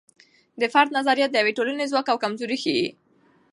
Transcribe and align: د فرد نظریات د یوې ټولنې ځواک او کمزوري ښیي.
د 0.61 0.63
فرد 0.73 0.89
نظریات 0.97 1.29
د 1.31 1.35
یوې 1.41 1.53
ټولنې 1.57 1.85
ځواک 1.91 2.07
او 2.11 2.17
کمزوري 2.23 2.57
ښیي. 2.63 2.87